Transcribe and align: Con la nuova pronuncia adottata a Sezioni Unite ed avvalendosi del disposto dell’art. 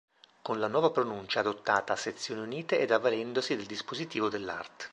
Con 0.41 0.59
la 0.59 0.65
nuova 0.65 0.89
pronuncia 0.89 1.41
adottata 1.41 1.93
a 1.93 1.95
Sezioni 1.95 2.41
Unite 2.41 2.79
ed 2.79 2.89
avvalendosi 2.89 3.55
del 3.55 3.67
disposto 3.67 4.29
dell’art. 4.29 4.89